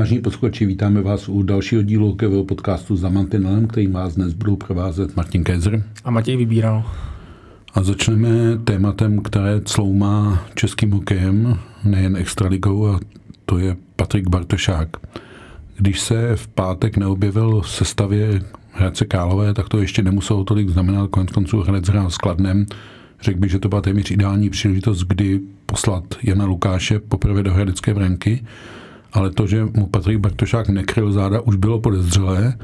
[0.00, 4.56] Vážení posluchači, vítáme vás u dalšího dílu hokejového podcastu za Mantinelem, který vás dnes budou
[4.56, 6.84] provázet Martin Kézer A Matěj vybíral.
[7.74, 13.00] a začneme tématem, které cloumá českým hokejem, nejen extraligou, a
[13.46, 14.88] to je Patrik Bartošák.
[15.76, 18.42] Když se v pátek neobjevil v sestavě
[18.72, 22.66] Hradce Králové, tak to ještě nemuselo tolik znamenat, konec konců Hradec hrál s Kladnem.
[23.22, 27.94] Řekl bych, že to byla téměř ideální příležitost, kdy poslat Jana Lukáše poprvé do hradecké
[27.94, 28.44] branky,
[29.12, 32.54] ale to, že mu Patrik Bartošák nekryl záda, už bylo podezřelé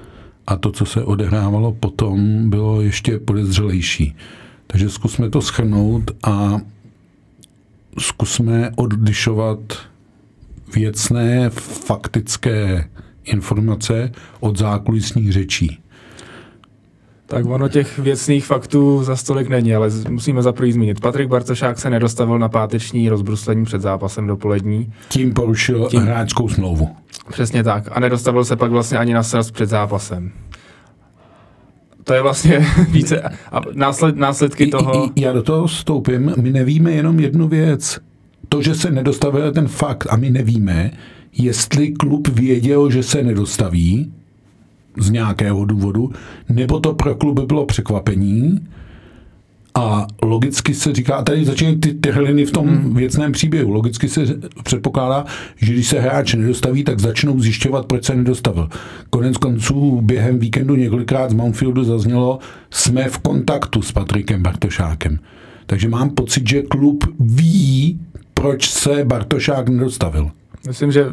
[0.46, 4.14] a to, co se odehrávalo potom, bylo ještě podezřelejší.
[4.66, 6.60] Takže zkusme to schrnout a
[7.98, 9.58] zkusme odlišovat
[10.74, 12.88] věcné, faktické
[13.24, 15.78] informace od zákulisních řečí.
[17.26, 21.00] Tak ono těch věcných faktů za stolik není, ale musíme za prvý zmínit.
[21.00, 24.92] Patrik Bartošák se nedostavil na páteční rozbruslení před zápasem dopolední.
[25.08, 26.02] Tím porušil Tím.
[26.02, 26.88] Hráčskou smlouvu.
[27.30, 27.88] Přesně tak.
[27.92, 30.32] A nedostavil se pak vlastně ani na sraz před zápasem.
[32.04, 33.22] To je vlastně více...
[33.52, 35.06] A násled, následky toho...
[35.06, 36.34] I, já do toho vstoupím.
[36.36, 37.98] My nevíme jenom jednu věc.
[38.48, 40.90] To, že se nedostavil ten fakt a my nevíme,
[41.32, 44.12] jestli klub věděl, že se nedostaví
[44.98, 46.12] z nějakého důvodu,
[46.48, 48.60] nebo to pro klub bylo překvapení
[49.76, 52.94] a logicky se říká, a tady začínají ty trhliny v tom hmm.
[52.94, 54.20] věcném příběhu, logicky se
[54.64, 55.24] předpokládá,
[55.56, 58.68] že když se hráč nedostaví, tak začnou zjišťovat, proč se nedostavil.
[59.10, 62.38] Konec konců během víkendu několikrát z Mountfieldu zaznělo,
[62.70, 65.18] jsme v kontaktu s Patrikem Bartošákem.
[65.66, 68.00] Takže mám pocit, že klub ví,
[68.34, 70.30] proč se Bartošák nedostavil.
[70.66, 71.06] Myslím, že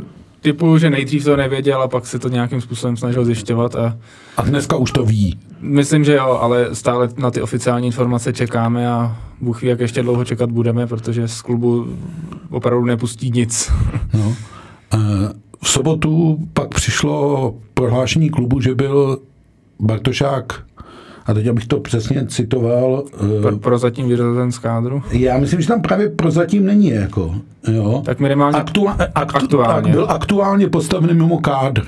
[0.44, 3.98] typu, že nejdřív to nevěděl a pak se to nějakým způsobem snažil zjišťovat a
[4.38, 5.40] A dneska už to ví.
[5.59, 10.03] myslím, že jo, ale stále na ty oficiální informace čekáme a Bůh ví, jak ještě
[10.03, 11.86] dlouho čekat budeme, protože z klubu
[12.50, 13.72] opravdu nepustí nic.
[14.14, 14.36] No.
[14.94, 14.98] Eh,
[15.64, 19.20] V sobotu pak přišlo prohlášení klubu, že byl
[19.80, 20.64] Bartošák,
[21.25, 23.03] a teď abych to přesně citoval,
[23.38, 25.03] eh, Pro, prozatím vyřazen z kádru.
[25.11, 27.35] já myslím, že tam právě prozatím není, jako,
[27.67, 28.01] jo.
[28.06, 29.91] Tak minimálně Aktua, aktu, aktuálně.
[29.91, 31.84] Byl aktuálně postavený mimo kádr.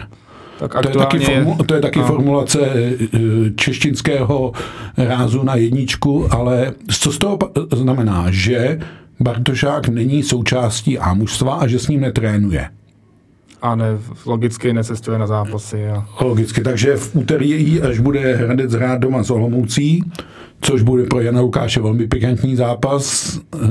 [0.60, 2.06] tak To je taky, formu, to je taky no.
[2.06, 3.08] formulace eh,
[3.56, 4.52] češtinského
[4.98, 7.38] rázu na jedničku, ale co z toho
[7.74, 8.26] znamená?
[8.30, 8.80] Že
[9.20, 12.70] Bartošák není součástí ámužstva a že s ním netrénuje.
[13.66, 13.86] A ne,
[14.26, 15.88] logicky necestuje na zápasy.
[15.88, 20.04] A Logicky, takže v úterý, až bude Hradec hrát doma s Olomoucí,
[20.62, 23.68] což bude pro Jana Lukáše velmi pikantní zápas, eh,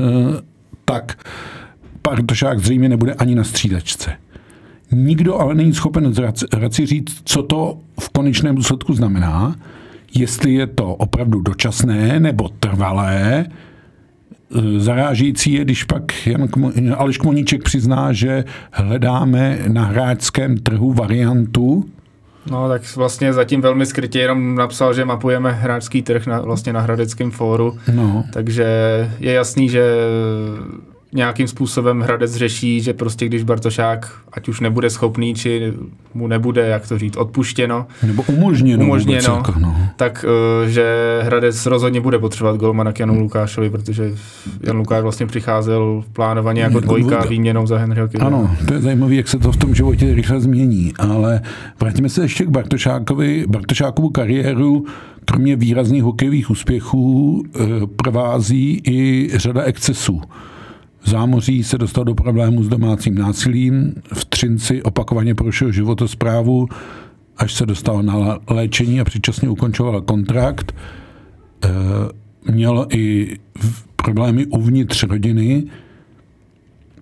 [0.84, 1.18] tak
[2.08, 4.12] Bartošák zřejmě nebude ani na střídačce.
[4.92, 6.12] Nikdo ale není schopen
[6.54, 9.56] Hradci říct, co to v konečném důsledku znamená,
[10.14, 13.46] jestli je to opravdu dočasné nebo trvalé.
[14.76, 21.84] Zarážící je, když pak Jan Kmo- Aleš Kmoníček přizná, že hledáme na hráčském trhu variantu,
[22.50, 26.80] No, tak vlastně zatím velmi skrytě jenom napsal, že mapujeme hráčský trh na, vlastně na
[26.80, 28.64] Hradeckém fóru, No, takže
[29.20, 29.84] je jasný, že
[31.14, 35.72] nějakým způsobem Hradec řeší, že prostě když Bartošák ať už nebude schopný, či
[36.14, 38.84] mu nebude, jak to říct, odpuštěno, nebo umožněno.
[38.84, 39.76] umožněno, Vůbec, jako, no.
[39.96, 40.24] tak
[40.64, 44.14] eh, že Hradec rozhodně bude potřebovat golmana k Janu Lukášovi, protože
[44.62, 47.28] Jan Lukáš vlastně přicházel plánovaně jako dvojka Dvojka.
[47.28, 48.26] výměnou za Henryho Kivina.
[48.26, 51.40] Ano, to je zajímavé, jak se to v tom životě rychle změní, ale
[51.80, 53.44] vrátíme se ještě k Bartošákovi.
[53.48, 54.84] Bartošákovu kariéru,
[55.24, 57.58] kromě výrazných hokejových úspěchů, eh,
[57.96, 60.20] provází i řada excesů.
[61.04, 66.68] V zámoří se dostal do problému s domácím násilím, v Třinci opakovaně porušil životosprávu,
[67.36, 70.74] až se dostal na léčení a předčasně ukončoval kontrakt.
[71.64, 71.68] Eh,
[72.52, 73.36] Měl i
[73.96, 75.64] problémy uvnitř rodiny,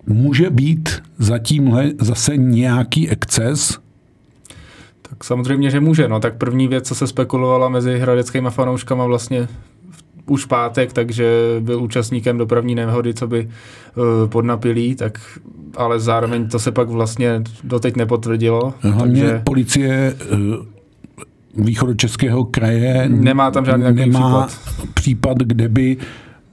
[0.07, 3.79] může být za tímhle zase nějaký exces?
[5.01, 6.07] Tak samozřejmě, že může.
[6.07, 9.47] No, tak první věc, co se spekulovala mezi hradeckými fanouškama vlastně
[10.27, 11.25] už pátek, takže
[11.59, 13.49] byl účastníkem dopravní nehody, co by
[13.95, 15.19] uh, podnapilý, tak
[15.77, 18.73] ale zároveň to se pak vlastně doteď nepotvrdilo.
[18.81, 20.35] Hlavně takže policie eh,
[21.57, 24.77] východočeského kraje Nemá tam žádný takový nemá případ.
[24.93, 25.97] případ, kde by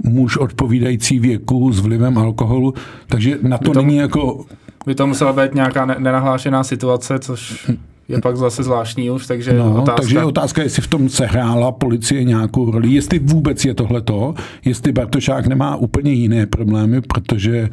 [0.04, 2.74] muž odpovídající věku s vlivem alkoholu,
[3.06, 4.44] takže na to to- není jako
[4.86, 7.70] by to musela být nějaká ne- nenahlášená situace, což
[8.10, 10.02] je pak zase zvláštní už, takže No, otázka...
[10.02, 14.34] takže otázka, jestli v tom sehrála policie nějakou roli, jestli vůbec je tohleto,
[14.64, 17.68] jestli Bartošák nemá úplně jiné problémy, protože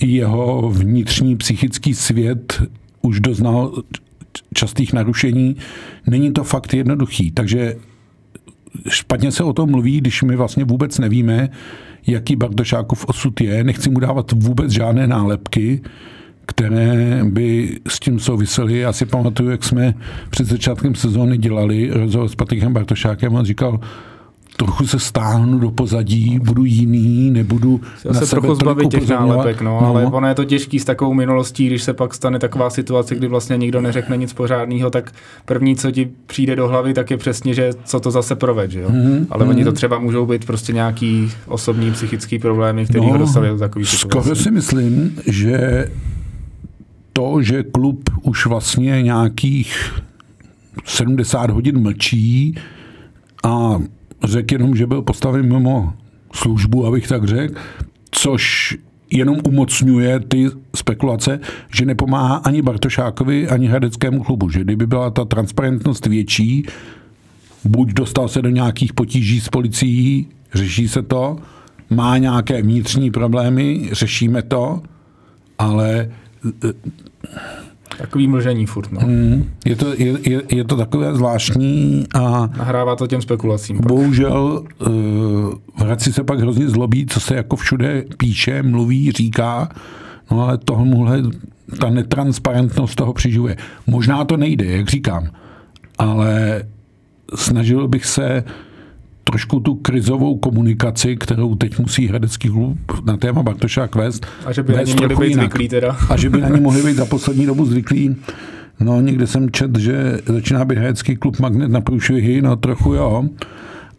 [0.00, 2.62] jeho vnitřní psychický svět
[3.02, 3.82] už doznal
[4.54, 5.56] častých narušení.
[6.06, 7.76] Není to fakt jednoduchý, takže
[8.88, 11.48] špatně se o tom mluví, když my vlastně vůbec nevíme,
[12.06, 13.64] jaký Bartošákov osud je.
[13.64, 15.80] Nechci mu dávat vůbec žádné nálepky,
[16.50, 18.78] které by s tím souvisely.
[18.78, 19.94] Já si pamatuju, jak jsme
[20.30, 23.34] před začátkem sezóny dělali rozhovor s Patrikem Bartošákem.
[23.34, 23.80] On říkal,
[24.56, 29.08] trochu se stáhnu do pozadí, budu jiný, nebudu Chtěl na se sebe trochu zbavit těch
[29.08, 32.70] nálepek, no, ale ono je to těžký s takovou minulostí, když se pak stane taková
[32.70, 35.12] situace, kdy vlastně nikdo neřekne nic pořádného, tak
[35.44, 38.80] první, co ti přijde do hlavy, tak je přesně, že co to zase proved, že
[38.80, 38.88] jo?
[38.90, 43.48] Mhm, ale oni to třeba můžou být prostě nějaký osobní psychický problémy, který ho dostali
[43.48, 45.86] do takový No, Skoro si myslím, že
[47.12, 50.00] to, že klub už vlastně nějakých
[50.84, 52.54] 70 hodin mlčí
[53.44, 53.78] a
[54.24, 55.92] řekl jenom, že byl postaven mimo
[56.32, 57.54] službu, abych tak řekl,
[58.10, 58.76] což
[59.10, 60.46] jenom umocňuje ty
[60.76, 61.40] spekulace,
[61.74, 64.50] že nepomáhá ani Bartošákovi, ani Hradeckému klubu.
[64.50, 66.66] Že kdyby byla ta transparentnost větší,
[67.64, 71.36] buď dostal se do nějakých potíží s policií, řeší se to,
[71.90, 74.82] má nějaké vnitřní problémy, řešíme to,
[75.58, 76.10] ale
[77.98, 79.00] Takový mlžení furt, no.
[79.06, 83.76] mm, je, to, je, je, je to takové zvláštní a Nahrává to těm spekulacím.
[83.76, 83.86] pak.
[83.86, 84.88] bohužel uh,
[85.76, 89.68] v Hradci se pak hrozně zlobí, co se jako všude píše, mluví, říká,
[90.30, 91.22] no ale tomuhle
[91.80, 93.56] ta netransparentnost toho přižuje.
[93.86, 95.28] Možná to nejde, jak říkám,
[95.98, 96.62] ale
[97.34, 98.44] snažil bych se
[99.24, 104.62] trošku tu krizovou komunikaci, kterou teď musí Hradecký klub na téma Bartošák vést, A že
[104.62, 105.44] by na měli trochu být jinak.
[105.50, 105.96] zvyklí teda.
[106.08, 108.16] A že by na ně mohli být za poslední dobu zvyklí.
[108.80, 113.24] No, někde jsem čet, že začíná být hradecký klub Magnet na průšvihy, no trochu jo.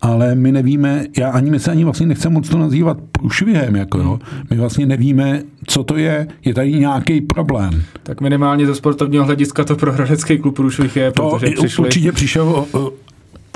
[0.03, 3.97] Ale my nevíme, já ani my se ani vlastně nechceme moc to nazývat průšvihem, jako
[3.97, 4.19] jo.
[4.49, 7.83] My vlastně nevíme, co to je, je tady nějaký problém.
[8.03, 11.83] Tak minimálně ze sportovního hlediska to pro Hradecký klub průšvih je, To protože i- přišli...
[11.85, 12.65] určitě přišel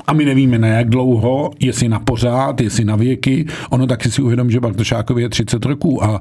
[0.06, 3.46] a my nevíme na jak dlouho, jestli na pořád, jestli na věky.
[3.70, 6.20] Ono taky si uvědom, že Bartošákovi je 30 roků a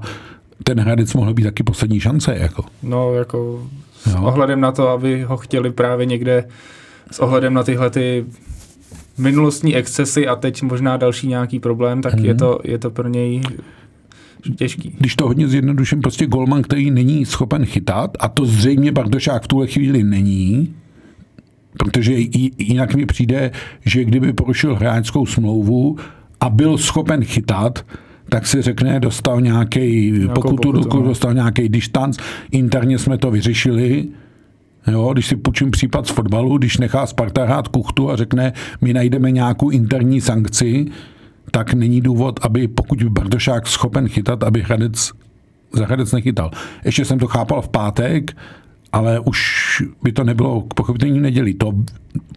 [0.64, 2.36] ten Hradec mohl být taky poslední šance.
[2.40, 2.64] Jako.
[2.84, 3.68] No, jako
[4.04, 4.22] s Jo.
[4.24, 6.48] ohledem na to, aby ho chtěli právě někde
[7.12, 8.26] s ohledem na tyhle ty
[9.18, 12.26] minulostní excesy a teď možná další nějaký problém, tak Mhm.
[12.26, 13.42] je, to, je to pro něj
[14.56, 14.96] těžký.
[15.00, 19.48] když to hodně zjednoduším, prostě golman, který není schopen chytat, a to zřejmě Bardošák v
[19.48, 20.74] tuhle chvíli není,
[21.78, 22.14] protože
[22.58, 23.52] jinak mi přijde,
[23.86, 25.98] že kdyby porušil hráčskou smlouvu
[26.42, 27.86] a byl schopen chytat,
[28.30, 31.08] tak si řekne, dostal nějaký pokutu, pokutu, no.
[31.08, 32.18] dostal nějaký distanc,
[32.52, 34.08] interně jsme to vyřešili,
[34.92, 38.94] Jo, když si půjčím případ z fotbalu, když nechá Sparta hrát kuchtu a řekne, my
[38.94, 40.86] najdeme nějakou interní sankci,
[41.52, 45.12] tak není důvod, aby pokud by Bardošák schopen chytat, aby Hradec
[45.74, 46.52] za Hradec nechytal.
[46.86, 48.38] Ještě jsem to chápal v pátek,
[48.96, 49.40] ale už
[50.04, 51.54] by to nebylo k pochopení v neděli.
[51.54, 51.74] To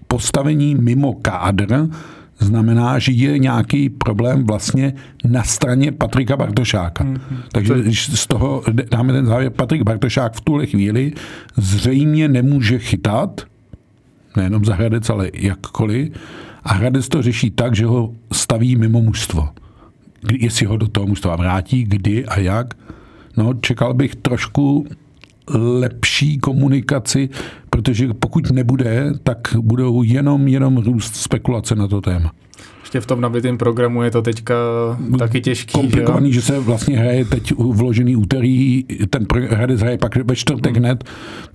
[0.06, 1.88] postavení mimo kádr
[2.38, 4.92] znamená, že je nějaký problém vlastně
[5.24, 7.04] na straně Patrika Bartošáka.
[7.04, 7.18] Mm-hmm.
[7.52, 11.12] Takže když z toho dáme ten závěr, Patrik Bartošák v tuhle chvíli
[11.56, 13.40] zřejmě nemůže chytat,
[14.36, 16.08] nejenom za Hradec, ale jakkoliv,
[16.64, 19.48] a Hradec to řeší tak, že ho staví mimo mužstvo.
[20.20, 22.74] Kdy- Jestli ho do toho mužstva vrátí, kdy a jak.
[23.36, 24.86] No, čekal bych trošku
[25.54, 27.28] lepší komunikaci,
[27.70, 32.32] protože pokud nebude, tak budou jenom, jenom růst spekulace na to téma.
[32.88, 34.54] Ještě v tom nabitém programu je to teďka
[35.18, 35.72] taky těžký.
[35.72, 35.82] že jo?
[35.82, 40.84] komplikovaný, že se vlastně hraje teď vložený úterý, ten Hradec hraje pak ve čtvrtek Hmm.
[40.84, 41.04] hned,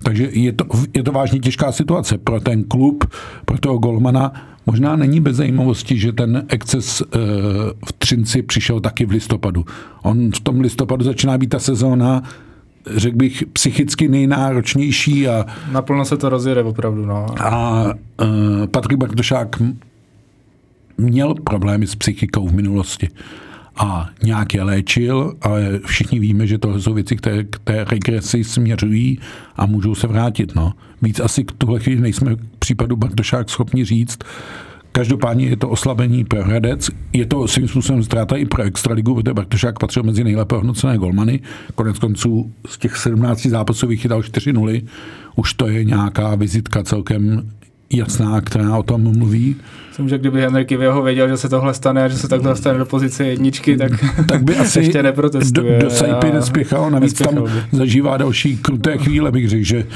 [0.02, 3.04] takže je to, je to vážně těžká situace pro ten klub,
[3.44, 4.32] pro toho golmana.
[4.66, 7.18] Možná není bez zajímavosti, že ten exces eh,
[7.86, 9.64] v Třinci přišel taky v listopadu.
[10.02, 12.22] On v tom listopadu začíná být ta sezóna,
[12.86, 17.26] řekl bych, psychicky nejnáročnější a, Naplno se to rozjede opravdu, no.
[17.40, 19.56] a uh, Patrik Bartošák
[20.98, 23.08] měl problémy s psychikou v minulosti
[23.76, 28.44] a nějak je léčil, ale všichni víme, že tohle jsou věci, které k té regresi
[28.44, 29.18] směřují
[29.56, 30.54] a můžou se vrátit.
[30.54, 30.72] No.
[31.02, 34.18] Víc asi k tuhle chvíli nejsme k případu Bartošák schopni říct.
[34.96, 39.34] Každopádně je to oslabení pro Hradec, je to svým způsobem ztráta i pro Extraligu, protože
[39.34, 41.40] Bartošák patřil mezi nejlépe hodnocené golmany.
[41.74, 44.82] Konec konců z těch 17 zápasů vychytal 4 nuly.
[45.36, 47.50] Už to je nějaká vizitka celkem
[47.92, 49.56] jasná, která o tom mluví.
[49.94, 52.78] Myslím, že kdyby Henrik Ivěho věděl, že se tohle stane a že se takhle dostane
[52.78, 53.92] do pozice jedničky, tak,
[54.28, 55.78] tak by asi ještě neprotestuje.
[55.78, 57.50] Do, do Saipy nespěchal, navíc tam by.
[57.72, 59.86] zažívá další kruté chvíle, bych řekl, že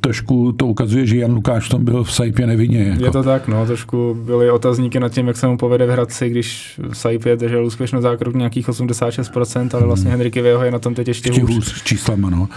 [0.00, 2.82] trošku to ukazuje, že Jan Lukáš v tom byl v Saipě nevinně.
[2.82, 3.04] Jako.
[3.04, 6.30] Je to tak, no, trošku byly otazníky nad tím, jak se mu povede v Hradci,
[6.30, 10.10] když v Saipě držel úspěšnou zákrok nějakých 86%, ale vlastně.
[10.10, 11.74] Henriky jeho je na tom teď ještě, ještě hůř.
[11.78, 12.48] s číslama, no.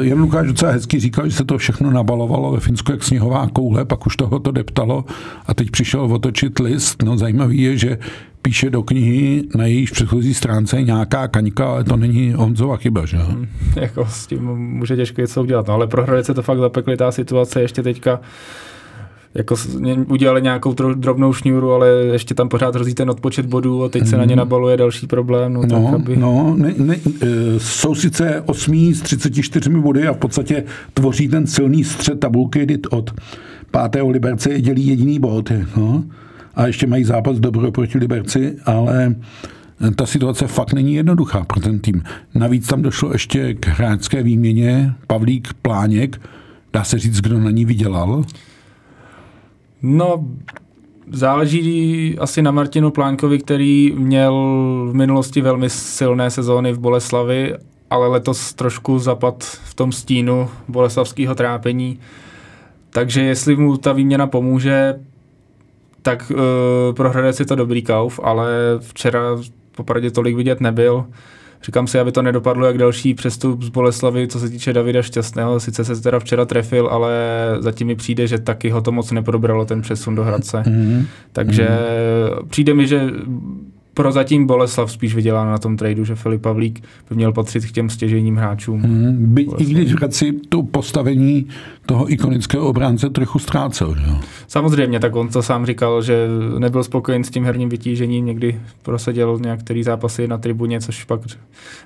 [0.00, 3.84] Jan Lukáš docela hezky říkal, že se to všechno nabalovalo ve Finsku jak sněhová koule,
[3.84, 5.04] pak už toho to deptalo
[5.46, 7.02] a teď přišel otočit list.
[7.02, 7.98] No zajímavý je, že
[8.42, 13.16] píše do knihy na jejíž předchozí stránce nějaká kaňka, ale to není Honzova chyba, že
[13.16, 13.46] hmm,
[13.76, 17.12] jako s tím může těžko něco udělat, no, ale pro Hradec to fakt zapekli ta
[17.12, 18.20] situace ještě teďka
[19.34, 19.56] jako
[20.08, 24.16] udělali nějakou drobnou šňůru, ale ještě tam pořád hrozí ten odpočet bodů a teď se
[24.16, 24.38] na ně hmm.
[24.38, 25.52] nabaluje další problém.
[25.52, 26.16] No, no, tak aby...
[26.16, 27.26] no ne, ne, e,
[27.58, 32.78] jsou sice osmí s 34 body a v podstatě tvoří ten silný střed tabulky, kdy
[32.90, 33.10] od
[33.74, 35.52] pátého Liberce dělí jediný bod.
[35.76, 36.04] No
[36.54, 39.14] a ještě mají zápas dobro proti Liberci, ale
[39.96, 42.02] ta situace fakt není jednoduchá pro ten tým.
[42.34, 46.20] Navíc tam došlo ještě k hráčské výměně Pavlík Pláněk.
[46.72, 48.24] Dá se říct, kdo na ní vydělal?
[49.82, 50.24] No,
[51.12, 54.34] záleží asi na Martinu Plánkovi, který měl
[54.90, 57.54] v minulosti velmi silné sezóny v Boleslavi,
[57.90, 61.98] ale letos trošku zapad v tom stínu boleslavského trápení.
[62.94, 64.94] Takže jestli mu ta výměna pomůže,
[66.02, 66.38] tak uh,
[66.94, 68.48] pro Hradec je to dobrý kauf, ale
[68.80, 69.20] včera
[69.76, 71.04] popravdě tolik vidět nebyl.
[71.62, 75.60] Říkám si, aby to nedopadlo jak další přestup z Boleslavy, co se týče Davida Šťastného.
[75.60, 77.12] Sice se teda včera trefil, ale
[77.60, 80.62] zatím mi přijde, že taky ho to moc neprobralo ten přesun do Hradce.
[80.66, 81.06] Mm-hmm.
[81.32, 82.46] Takže mm-hmm.
[82.48, 83.10] přijde mi, že
[83.94, 87.90] prozatím Boleslav spíš vydělá na tom tradu, že Filip Pavlík by měl patřit k těm
[87.90, 88.82] stěžejním hráčům.
[88.82, 91.48] Hmm, by, I když si to postavení
[91.86, 93.94] toho ikonického obránce trochu ztrácel.
[93.94, 94.06] Že?
[94.46, 99.38] Samozřejmě, tak on to sám říkal, že nebyl spokojen s tím herním vytížením, někdy prosadil
[99.42, 101.20] některý zápasy na tribuně, což pak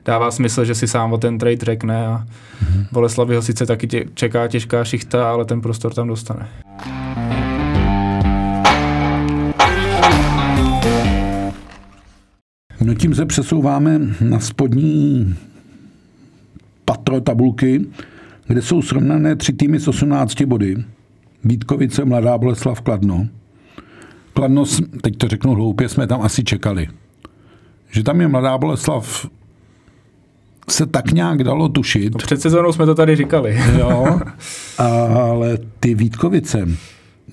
[0.04, 2.26] dává smysl, že si sám o ten trade řekne a
[2.60, 2.84] hmm.
[2.92, 6.48] Boleslavi ho sice taky tě, čeká těžká šichta, ale ten prostor tam dostane.
[12.84, 15.34] No tím se přesouváme na spodní
[16.84, 17.86] patro tabulky,
[18.46, 20.76] kde jsou srovnané tři týmy s 18 body.
[21.44, 23.28] Vítkovice, Mladá Boleslav, Kladno.
[24.32, 24.64] Kladno,
[25.02, 26.88] teď to řeknu hloupě, jsme tam asi čekali.
[27.90, 29.28] Že tam je Mladá Boleslav
[30.70, 32.12] se tak nějak dalo tušit.
[32.12, 33.60] No před sezónou jsme to tady říkali.
[33.78, 34.20] jo,
[34.78, 36.68] ale ty Vítkovice,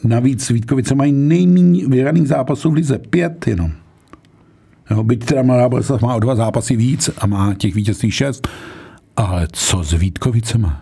[0.04, 3.72] navíc Vítkovice mají nejméně vyhraných zápasů v lize, pět jenom.
[4.92, 8.48] Jo, byť teda Mladá Boleslav má o dva zápasy víc a má těch vítězství šest,
[9.18, 10.82] ale co s Vítkovicema?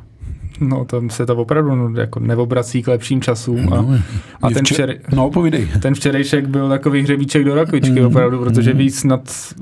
[0.59, 3.65] No, tam se to opravdu no, jako neobrací k lepším časům.
[3.65, 3.89] No,
[4.41, 5.67] a, a ten, včer, no, povídej.
[5.81, 8.77] ten včerejšek byl takový hřebíček do rakvičky mm, opravdu, protože mm.
[8.77, 9.53] víc nad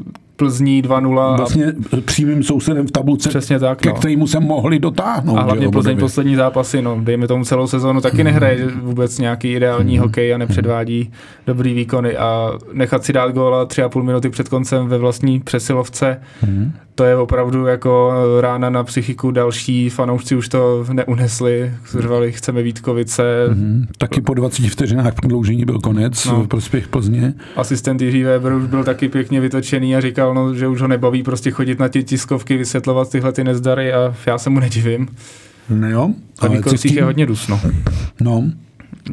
[0.41, 1.38] Plzní 2-0.
[1.38, 1.74] Vlastně
[2.05, 3.95] přímým sousedem v tabulce, Přesně tak, ke no.
[3.95, 5.38] kterému se mohli dotáhnout.
[5.38, 9.98] A hlavně Plzeň poslední zápasy, no, dejme tomu celou sezónu, taky nehraje vůbec nějaký ideální
[9.98, 10.07] hmm.
[10.07, 11.12] hokej a nepředvádí
[11.48, 15.39] dobrý výkony a nechat si dát góla tři a půl minuty před koncem ve vlastní
[15.39, 16.71] přesilovce, hmm.
[16.95, 19.31] to je opravdu jako rána na psychiku.
[19.31, 23.24] Další fanoušci už to neunesli, řvali, chceme Vítkovice.
[23.50, 23.86] Hmm.
[23.98, 26.43] Taky po 20 vteřinách prodloužení byl konec no.
[26.43, 27.33] v prospěch Plzně.
[27.55, 31.23] Asistent Jiří Weber už byl taky pěkně vytočený a říkal, no, že už ho nebaví
[31.23, 35.07] prostě chodit na ty tiskovky, vysvětlovat tyhle ty nezdary a já se mu nedivím.
[35.69, 36.09] No jo.
[36.39, 37.59] A Víkovcích je hodně dusno.
[38.21, 38.51] No.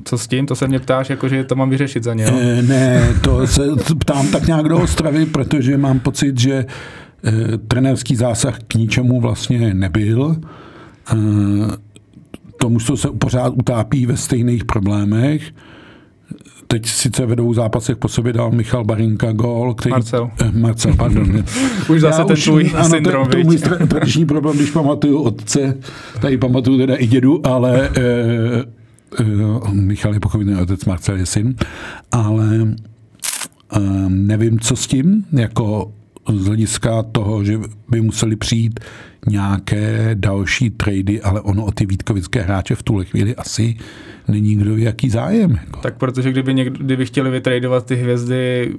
[0.04, 0.46] Co s tím?
[0.46, 2.38] To se mě ptáš, jako, že to mám vyřešit za něho?
[2.40, 3.62] E, ne, to se
[4.00, 9.74] ptám tak nějak do ostravy, protože mám pocit, že e, trenérský zásah k ničemu vlastně
[9.74, 10.36] nebyl.
[11.12, 11.16] E,
[12.60, 15.42] to mužstvo se pořád utápí ve stejných problémech.
[16.70, 19.90] Teď sice vedou zápasech po sobě dal Michal Barinka gol, který...
[19.90, 20.30] Marcel.
[20.40, 21.44] Eh, Marcel, pardon.
[21.88, 23.58] už zase Já ten už, tvůj ano, syndrom, to, to můj
[23.88, 25.78] tradiční problém, když pamatuju otce,
[26.20, 28.64] tady pamatuju teda i dědu, ale eh,
[29.20, 31.54] eh, Michal je pochopitelný otec, Marcel je syn,
[32.12, 32.68] ale
[33.76, 35.92] eh, nevím, co s tím, jako
[36.36, 37.58] z hlediska toho, že
[37.88, 38.80] by museli přijít
[39.28, 43.76] nějaké další trady, ale ono o ty Vítkovické hráče v tuhle chvíli asi
[44.28, 45.50] není kdo ví, jaký zájem.
[45.50, 45.80] Jako.
[45.80, 48.72] Tak protože kdyby, někdo, kdyby chtěli vytradovat ty hvězdy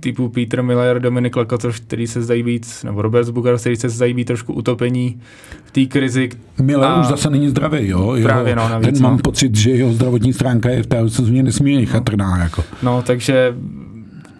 [0.00, 4.14] typu Peter Miller, Dominik Lakatoš, který se zdají být, nebo Robert Bugar, který se zdají
[4.14, 5.20] být trošku utopení
[5.64, 6.30] v té krizi.
[6.62, 7.00] Miller a...
[7.00, 8.16] už zase není zdravý, jo?
[8.22, 9.18] Právě, no, navíc, Ten mám no.
[9.18, 12.38] pocit, že jeho zdravotní stránka je v té sezóně nesmírně chatrná.
[12.38, 12.64] Jako.
[12.82, 13.54] No, takže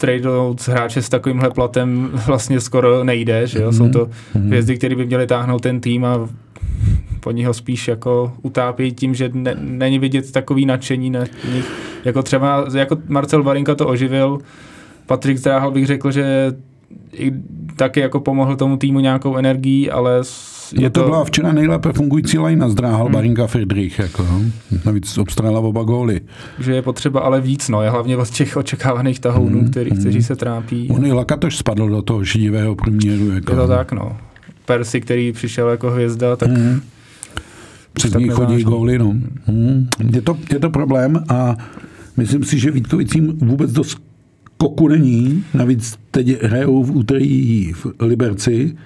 [0.02, 3.70] tradout hráče s takovýmhle platem vlastně skoro nejde, že jo?
[3.70, 3.76] Mm-hmm.
[3.76, 4.46] Jsou to mhm.
[4.46, 6.28] hvězdy, které by měly táhnout ten tým a
[7.26, 11.20] oni ho spíš jako utápí tím, že ne, není vidět takový nadšení na
[11.54, 11.70] nich.
[12.04, 14.38] Jako třeba jako Marcel Varinka to oživil,
[15.06, 16.52] Patrik Zdráhal bych řekl, že
[17.12, 17.32] i
[17.76, 20.22] taky jako pomohl tomu týmu nějakou energií, ale
[20.78, 23.12] je to, to byla včera nejlépe fungující line, zdráhal hmm.
[23.12, 24.42] Barinka Friedrich, jako, no.
[24.84, 26.20] navíc obstrála oba góly.
[26.58, 29.70] Že je potřeba ale víc, no, je hlavně od těch očekávaných tahounů, hmm.
[29.70, 30.22] který, kteří hmm.
[30.22, 30.88] se trápí.
[30.90, 33.30] On i Lakatoš spadl do toho šedivého průměru.
[33.30, 33.52] Jako.
[33.52, 34.16] Je to tak, no.
[34.64, 36.80] Persi, který přišel jako hvězda, tak hmm.
[37.92, 39.14] Přes ní chodí góly, no.
[39.44, 39.88] Hmm.
[40.12, 41.56] Je, to, je to problém a
[42.16, 43.84] myslím si, že Vítkovicím vůbec do
[44.62, 45.44] skoku není.
[45.54, 48.76] Navíc teď hrajou v úterý v Liberci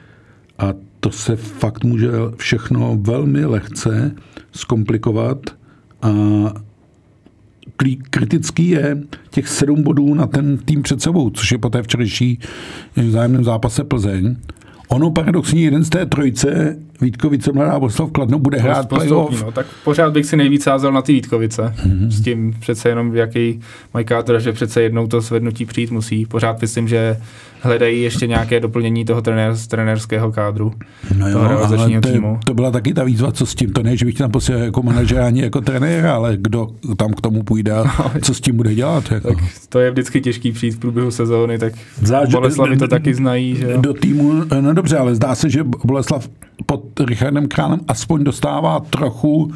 [0.59, 4.15] a to se fakt může všechno velmi lehce
[4.53, 5.39] zkomplikovat
[6.03, 6.11] a
[8.11, 12.39] kritický je těch sedm bodů na ten tým před sebou, což je po té včerejší
[12.97, 14.37] vzájemném zápase Plzeň.
[14.89, 19.43] Ono paradoxně jeden z té trojice Vítkovice, Mladá Boslav, Kladno bude hrát playoff.
[19.43, 21.63] No, tak pořád bych si nejvíc sázel na ty Vítkovice.
[21.63, 22.09] Mm-hmm.
[22.09, 23.61] S tím přece jenom, jaký
[23.95, 26.27] mají kádr, že přece jednou to svednutí přijít musí.
[26.27, 27.17] Pořád myslím, že
[27.61, 30.73] hledají ještě nějaké doplnění toho trenér, trenérského kádru.
[31.19, 32.39] No jo, ale to, týmu.
[32.45, 33.73] to byla taky ta výzva, co s tím.
[33.73, 37.21] To ne, že bych tam posílal jako manažer ani jako trenér, ale kdo tam k
[37.21, 39.13] tomu půjde a co s tím bude dělat.
[39.13, 39.29] Jako.
[39.29, 41.73] Tak to je vždycky těžký přijít v průběhu sezóny, tak
[42.03, 43.57] Záž, Boleslavi to taky znají.
[43.57, 43.81] Že jo?
[43.81, 46.29] Do týmu, no dobře, ale zdá se, že Boleslav
[46.67, 49.53] pod Richardem Králem aspoň dostává trochu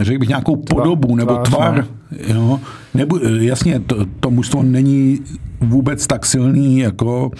[0.00, 1.86] řekl bych nějakou podobu nebo tvar.
[2.28, 2.60] Jo.
[2.94, 5.20] Nebu, jasně, to, to mužstvo není
[5.60, 7.30] vůbec tak silný, jako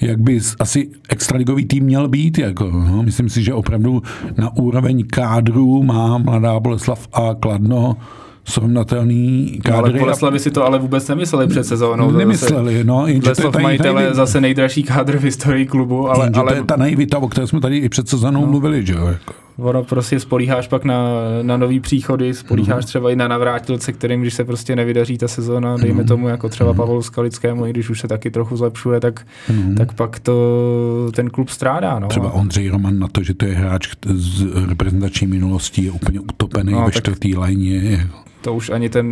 [0.00, 2.38] jak by asi extraligový tým měl být.
[2.38, 3.02] Jako, no.
[3.02, 4.02] Myslím si, že opravdu
[4.36, 7.96] na úroveň kádru má Mladá Boleslav a Kladno
[8.44, 9.72] srovnatelný kádry.
[9.72, 12.10] No, ale Boleslavy si to ale vůbec nemysleli před sezónou.
[12.10, 13.06] Nemysleli, no.
[13.22, 16.10] Boleslav majitele zase nejdražší kádr v historii klubu.
[16.10, 16.52] Ale, ale...
[16.52, 18.46] to je ta naivita, o které jsme tady i před sezónou no.
[18.46, 19.06] mluvili, že jo.
[19.06, 19.34] Jako.
[19.58, 21.08] Ono prostě spolíháš pak na,
[21.42, 22.86] na nový příchody, spolíháš mm.
[22.86, 26.08] třeba i na navrátilce, kterým, když se prostě nevydaří ta sezóna, dejme mm.
[26.08, 26.76] tomu jako třeba mm.
[26.76, 29.74] Pavlu Skalickému, i když už se taky trochu zlepšuje, tak, mm.
[29.74, 31.98] tak pak to ten klub strádá.
[31.98, 32.08] No.
[32.08, 36.72] Třeba Ondřej Roman na to, že to je hráč z reprezentační minulostí, je úplně utopený
[36.72, 38.08] no, ve čtvrtý lajně.
[38.44, 39.06] To už ani ten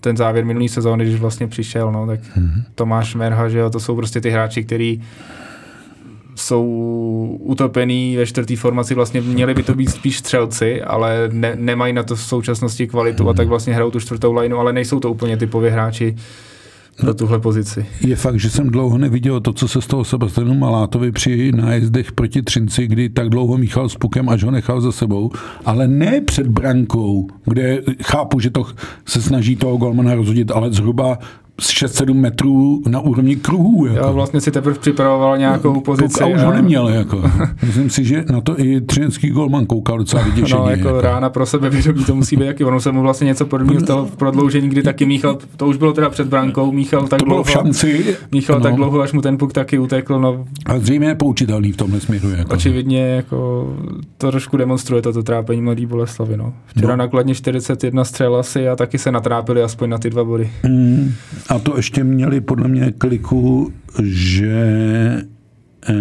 [0.00, 2.62] ten závěr minulý sezóny, když vlastně přišel, no, tak mm-hmm.
[2.74, 5.02] Tomáš Merha, že jo, to jsou prostě ty hráči, který
[6.34, 6.64] jsou
[7.40, 12.02] utopený ve čtvrtý formaci, vlastně měli by to být spíš střelci, ale ne, nemají na
[12.02, 13.30] to v současnosti kvalitu mm-hmm.
[13.30, 16.16] a tak vlastně hrajou tu čtvrtou lineu, ale nejsou to úplně typově hráči,
[17.00, 17.86] pro tuhle pozici.
[18.00, 22.42] Je fakt, že jsem dlouho neviděl to, co se stalo Sebastianu Malátovi při nájezdech proti
[22.42, 25.30] Třinci, kdy tak dlouho míchal s pukem, až ho nechal za sebou,
[25.64, 28.66] ale ne před brankou, kde chápu, že to
[29.06, 31.18] se snaží toho golmana rozhodit, ale zhruba
[31.62, 33.86] 6-7 metrů na úrovni kruhů.
[33.86, 33.98] Jako.
[33.98, 36.22] Já vlastně si teprve připravoval nějakou no, pozici.
[36.22, 36.88] A už ho neměl.
[36.88, 37.22] Jako.
[37.66, 40.60] Myslím si, že na to i třinský golman koukal docela vyděšeně.
[40.60, 41.00] No, jako, jako.
[41.00, 42.64] rána pro sebe vědomí to musí být jaký.
[42.64, 45.92] Ono se mu vlastně něco podobného stalo v prodloužení, kdy taky Míchal, to už bylo
[45.92, 48.16] teda před brankou, Míchal tak to dlouho, v šanci.
[48.32, 48.62] Míchal no.
[48.62, 50.20] tak dlouho, až mu ten puk taky utekl.
[50.20, 50.44] No.
[50.66, 52.30] A zřejmě je poučitelný v tomhle směru.
[52.30, 52.54] Jako.
[52.54, 53.68] Očividně jako,
[54.18, 56.36] to trošku demonstruje toto trápení mladý Boleslavy.
[56.36, 56.52] No.
[56.66, 56.96] Včera no.
[56.96, 60.50] nakladně 41 střel asi a taky se natrápili aspoň na ty dva body.
[60.62, 61.12] Mm.
[61.48, 64.56] A to ještě měli podle mě kliku, že
[65.88, 65.94] eh,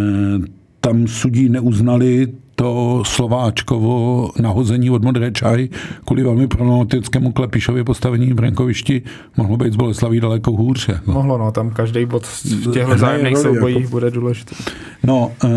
[0.80, 5.70] tam sudí neuznali to Slováčkovo nahození od modré čaj
[6.06, 9.02] kvůli velmi problematickému Klepišově postavení v Brankovišti
[9.38, 10.88] mohlo být z Boleslaví daleko hůř.
[10.88, 11.12] Jako.
[11.12, 13.90] Mohlo, no, tam každý bod v těchto zájemných soubojích jako.
[13.90, 14.56] bude důležitý.
[15.04, 15.48] No, eh,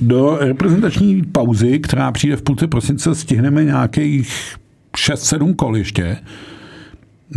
[0.00, 4.54] do reprezentační pauzy, která přijde v půlce prosince, stihneme nějakých
[4.96, 6.16] 6-7 kol ještě.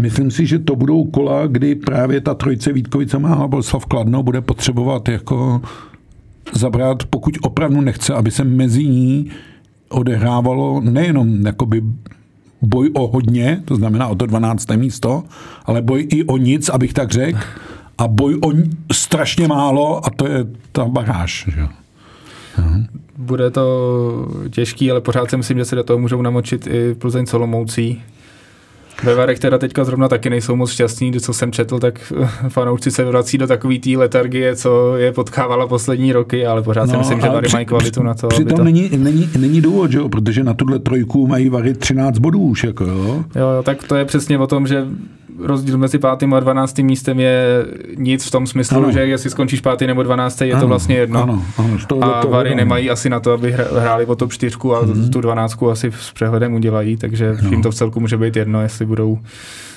[0.02, 4.42] Myslím si, že to budou kola, kdy právě ta trojice Vítkovice má Boleslav Kladno bude
[4.42, 5.62] potřebovat jako
[6.54, 9.32] zabrat, pokud opravdu nechce, aby se mezi ní
[9.90, 11.84] odehrávalo nejenom jakoby
[12.62, 14.70] boj o hodně, to znamená o to 12.
[14.76, 15.24] místo,
[15.66, 17.40] ale boj i o nic, abych tak řekl,
[17.98, 18.52] a boj o
[18.92, 21.50] strašně málo a to je ta baráž.
[21.56, 21.68] Že?
[23.18, 27.26] Bude to těžký, ale pořád si myslím, že se do toho můžou namočit i Plzeň
[27.26, 28.02] Solomoucí,
[29.04, 32.13] ve Varech teda teďka zrovna taky nejsou moc šťastní, co jsem četl, tak
[32.50, 36.92] fanoušci se vrací do takové té letargie, co je potkávala poslední roky, ale pořád no,
[36.92, 38.28] si myslím, že Vary mají kvalitu na to.
[38.28, 38.63] Přitom to...
[38.63, 40.10] není, není, není důvod, že jo?
[40.10, 42.63] protože na tuhle trojku mají Vary 13 bodů už.
[42.63, 43.24] Jako, jo?
[43.36, 44.86] Jo, jo, tak to je přesně o tom, že
[45.39, 47.65] rozdíl mezi pátým a dvanáctým místem je
[47.98, 48.91] nic v tom smyslu, ano.
[48.91, 51.24] že jestli skončíš pátý nebo dvanáctý, je ano, to vlastně jedno.
[51.24, 52.58] Ano, ano, to, a to, Vary ano.
[52.58, 55.10] nemají asi na to, aby hráli o top čtyřku a hmm.
[55.10, 57.50] tu dvanáctku asi s přehledem udělají, takže no.
[57.50, 59.19] jim to v celku může být jedno, jestli budou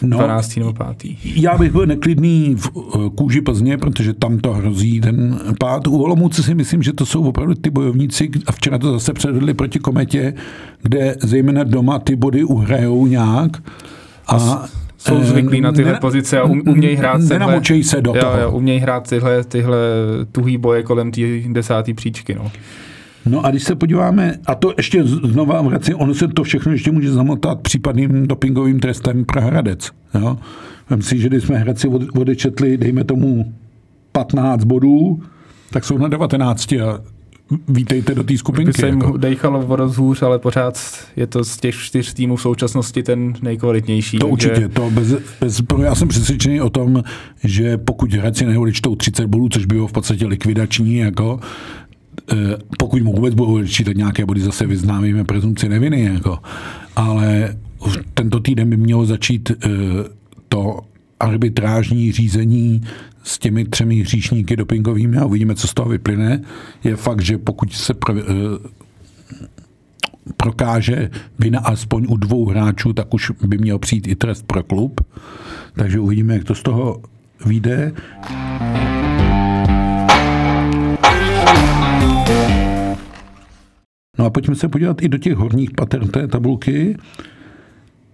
[0.02, 0.56] no, 12.
[0.56, 1.16] nebo pátý.
[1.24, 5.86] Já bych byl neklidný v eh, kůži Plzně, protože tam to hrozí ten pád.
[5.86, 9.54] U Olomouce si myslím, že to jsou opravdu ty bojovníci a včera to zase předvedli
[9.54, 10.34] proti Kometě,
[10.82, 13.62] kde zejména doma ty body uhrajou nějak.
[14.28, 14.66] A
[15.06, 18.40] jsou zvyklí na tyhle pozice a um, umějí hrát tyhle, se do jo, toho.
[18.40, 19.78] Jo, umějí hrát tyhle, tyhle
[20.32, 22.34] tuhý boje kolem té desáté příčky.
[22.34, 22.52] No.
[23.26, 26.92] No a když se podíváme, a to ještě znova vrací, ono se to všechno ještě
[26.92, 29.90] může zamotat případným dopingovým trestem pro Hradec.
[30.14, 30.38] Jo?
[30.90, 33.52] Vem si, že když jsme Hradci odečetli, dejme tomu
[34.12, 35.22] 15 bodů,
[35.70, 37.00] tak jsou na 19 a
[37.68, 38.72] vítejte do té skupinky.
[38.72, 39.16] By se jim jako.
[39.16, 40.80] dejchalo o rozhůř, ale pořád
[41.16, 44.18] je to z těch čtyř týmů v současnosti ten nejkvalitnější.
[44.18, 44.48] To takže...
[44.50, 47.02] určitě, to bez, bez, já jsem přesvědčený o tom,
[47.44, 51.40] že pokud Hradci neodečtou 30 bodů, což bylo v podstatě likvidační, jako,
[52.32, 52.36] eh,
[52.78, 56.38] pokud mu vůbec budou odečítat nějaké body, zase vyznámíme prezumci neviny, jako,
[56.96, 57.56] ale
[58.14, 59.68] tento týden by mělo začít eh,
[60.48, 60.80] to
[61.20, 62.82] arbitrážní řízení
[63.26, 66.40] s těmi třemi hříšníky dopingovými a uvidíme, co z toho vyplyne.
[66.84, 68.22] Je fakt, že pokud se pro, eh,
[70.36, 75.00] prokáže vina aspoň u dvou hráčů, tak už by měl přijít i trest pro klub.
[75.72, 77.02] Takže uvidíme, jak to z toho
[77.46, 77.92] vyjde.
[84.18, 86.96] No a pojďme se podívat i do těch horních pater té tabulky.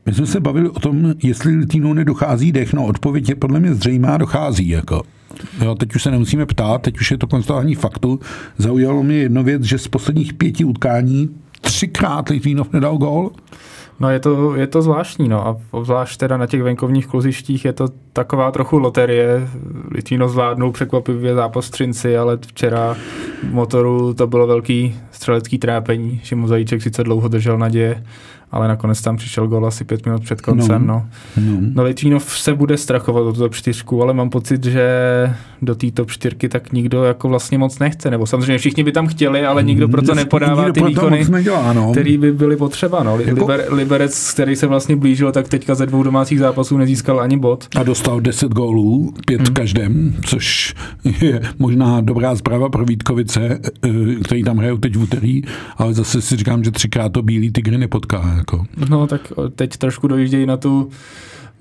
[0.06, 2.72] My jsme se bavili o tom, jestli Litinu nedochází dech.
[2.72, 4.68] No, odpověď je podle mě zřejmá, dochází.
[4.68, 5.02] Jako.
[5.64, 8.20] Jo, teď už se nemusíme ptát, teď už je to konstatování faktu.
[8.58, 11.28] Zaujalo mě jedno věc, že z posledních pěti utkání
[11.60, 13.30] třikrát Litvinov nedal gól.
[14.00, 17.72] No je to, je to zvláštní, no a obzvlášť teda na těch venkovních kluzištích je
[17.72, 19.48] to taková trochu loterie.
[19.90, 22.96] Litvíno zvládnou překvapivě zápas Třinci, ale včera
[23.50, 26.20] motoru to bylo velký střelecký trápení.
[26.24, 28.04] Šimo Zajíček sice dlouho držel naděje,
[28.52, 30.86] ale nakonec tam přišel gol asi pět minut před koncem.
[30.86, 31.04] No,
[31.36, 31.50] no.
[31.50, 31.58] no.
[31.74, 34.88] no Litvínov se bude strachovat o top 4, ale mám pocit, že
[35.62, 38.10] do té top 4 tak nikdo jako vlastně moc nechce.
[38.10, 41.92] Nebo samozřejmě všichni by tam chtěli, ale nikdo proto nepodává nikdo ty výkony, nedělá, no.
[41.92, 43.02] který by byly potřeba.
[43.02, 43.20] No.
[43.20, 43.40] Jako...
[43.40, 47.68] Liber, Liberec, který se vlastně blížil, tak teďka ze dvou domácích zápasů nezískal ani bod.
[47.76, 49.46] A dostal 10 gólů, pět hmm.
[49.46, 50.74] v každém, což
[51.20, 53.90] je možná dobrá zpráva pro Vítkovice, eh,
[54.24, 55.42] který tam hrajou teď v úterý,
[55.76, 58.41] ale zase si říkám, že třikrát to bílý tygry nepotká.
[58.42, 58.66] Jako.
[58.88, 60.90] No tak teď trošku dojíždějí na tu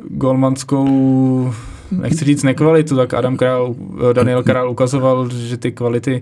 [0.10, 1.54] golmanskou
[1.92, 3.76] nechci říct nekvalitu, tak Adam Král,
[4.14, 6.22] Daniel Král ukazoval, že ty kvality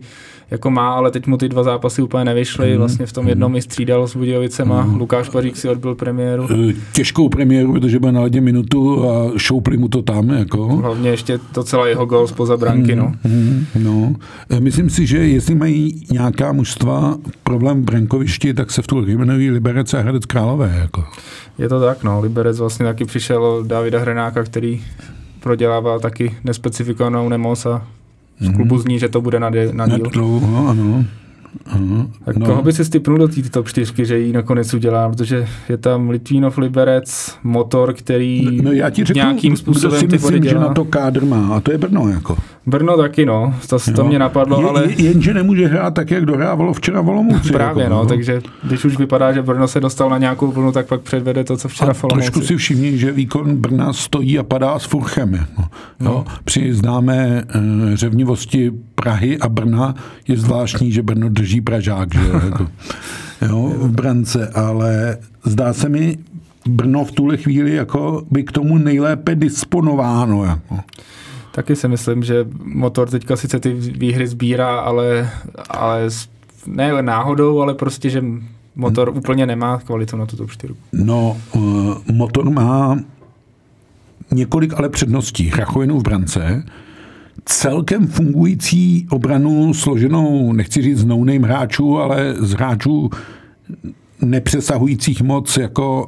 [0.52, 2.70] jako má, ale teď mu ty dva zápasy úplně nevyšly.
[2.70, 2.78] Mhm.
[2.78, 4.86] Vlastně v tom jednom i střídal s Budějovicema.
[4.86, 4.96] Mm.
[4.96, 6.48] Lukáš Pařík si odbyl premiéru.
[6.70, 10.30] Eh, těžkou premiéru, protože byl na ledě minutu a šoupli mu to tam.
[10.30, 10.68] Jako.
[10.68, 12.96] Hlavně ještě docela jeho gol spoza branky.
[12.96, 13.12] No.
[13.80, 14.16] No.
[14.50, 19.06] Eh, myslím si, že jestli mají nějaká mužstva problém v brankovišti, tak se v tu
[19.06, 20.78] jmenují Liberec a Hradec Králové.
[20.82, 21.04] Jako.
[21.58, 22.22] Je to tak, no.
[22.22, 24.82] Liberec vlastně taky přišel Davida Hrenáka, který
[25.40, 27.88] prodělával taky nespecifikovanou nemoc a
[28.40, 28.84] z klubu mhm.
[28.84, 30.06] zní, že to bude na, dě, na díl.
[30.06, 31.06] Dlouho, ano.
[31.66, 32.46] Aha, tak no.
[32.46, 36.10] koho by si stipnul do té top 4, že ji nakonec udělá, protože je tam
[36.10, 40.54] Litvínov Liberec, motor, který no, no já ti řeknu, nějakým způsobem ty body dělá.
[40.54, 42.38] že na to kádr má a to je Brno jako.
[42.66, 44.88] Brno taky, no, to, to mě napadlo, je, ale...
[44.98, 47.54] Jenže nemůže hrát tak, jak dohrávalo včera Volomouci.
[47.54, 50.72] Právě, jako, no, no, takže když už vypadá, že Brno se dostal na nějakou vlnu,
[50.72, 52.32] tak pak předvede to, co včera Volomouci.
[52.32, 55.34] trošku si všimni, že výkon Brna stojí a padá s Furchem.
[55.34, 55.64] Jako,
[56.00, 56.26] no.
[56.44, 57.62] Při známé uh,
[57.94, 59.96] řevnivosti Prahy a Brna
[60.28, 62.68] je zvláštní, že Brno drží Pražák, že jako,
[63.42, 66.18] jo, v brance, ale zdá se mi,
[66.68, 70.44] Brno v tuhle chvíli jako by k tomu nejlépe disponováno.
[70.44, 70.80] Jako.
[71.52, 75.30] Taky si myslím, že motor teďka sice ty výhry sbírá, ale,
[75.70, 76.10] ale
[76.68, 78.24] ne náhodou, ale prostě, že
[78.76, 79.18] motor hmm.
[79.18, 80.78] úplně nemá kvalitu na tuto čtyřku.
[80.94, 83.00] No, uh, motor má
[84.32, 85.50] několik ale předností.
[85.50, 86.64] Rachovinu v brance,
[87.50, 93.10] celkem fungující obranu složenou, nechci říct z no hráčů, ale z hráčů
[94.22, 96.08] nepřesahujících moc jako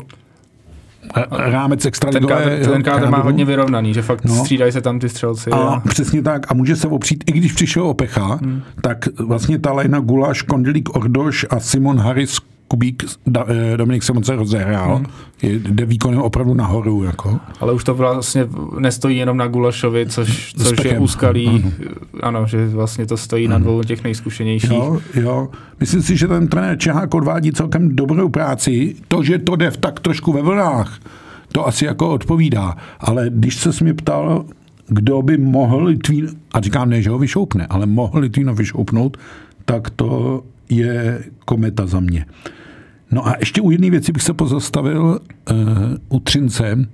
[1.31, 4.35] rámec extra Ten kádr, ten kádr má hodně vyrovnaný, že fakt no.
[4.35, 5.49] střídají se tam ty střelci.
[5.49, 6.51] A, a přesně tak.
[6.51, 8.61] A může se opřít, i když přišel Opecha, hmm.
[8.81, 12.37] tak vlastně ta lejna Gulaš, Kondelík Ordoš a Simon Harris
[12.71, 15.05] Kubík, da, eh, Dominik se moc rozehrál, hmm.
[15.41, 17.03] jde výkonem opravdu nahoru.
[17.03, 17.39] Jako.
[17.59, 18.47] Ale už to vlastně
[18.79, 21.71] nestojí jenom na Gulašovi, což, což je úskalý, ano.
[22.21, 23.53] ano, že vlastně to stojí ano.
[23.53, 24.71] na dvou těch nejzkušenějších.
[24.71, 25.49] Jo, jo.
[25.79, 28.95] Myslím si, že ten trenér Čehák odvádí celkem dobrou práci.
[29.07, 30.99] To, že to jde v tak trošku ve vlnách,
[31.51, 32.77] to asi jako odpovídá.
[32.99, 34.45] Ale když se mě ptal,
[34.87, 39.17] kdo by mohl Litvín, a říkám ne, že ho vyšoupne, ale mohl Litvíno vyšoupnout,
[39.65, 42.25] tak to je kometa za mě.
[43.11, 45.19] No a ještě u jedné věci bych se pozastavil
[45.51, 45.57] uh,
[46.09, 46.87] u Třince,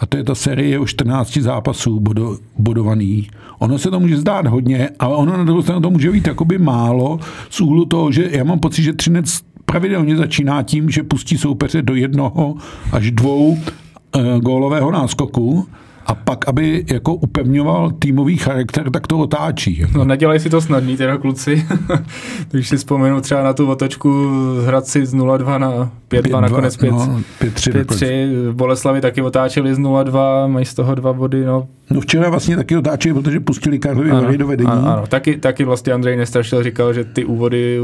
[0.00, 3.30] a to je ta série o 14 zápasů bodo, bodovaných.
[3.58, 6.58] Ono se to může zdát hodně, ale ono na druhou stranu to může být jakoby
[6.58, 7.20] málo
[7.50, 11.82] z úhlu toho, že já mám pocit, že Třinec pravidelně začíná tím, že pustí soupeře
[11.82, 12.54] do jednoho
[12.92, 15.66] až dvou e, gólového náskoku
[16.06, 19.78] a pak, aby jako upevňoval týmový charakter, tak to otáčí.
[19.78, 19.98] Jako.
[19.98, 21.66] No nedělají si to snadný teda kluci.
[22.50, 24.28] Když si vzpomenu třeba na tu otočku
[24.66, 28.52] hrad si z 0-2 na 5-2, nakonec 5, no, 5-3.
[28.52, 31.44] Boleslavi taky otáčeli z 0-2, mají z toho dva body.
[31.44, 31.68] No.
[31.90, 34.70] no včera vlastně taky otáčeli, protože pustili Karlovi Vary do vedení.
[34.70, 35.06] Ano, ano.
[35.06, 37.78] Taky, taky vlastně Andrej Nestrašil říkal, že ty úvody